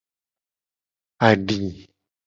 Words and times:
Adi. 1.27 1.59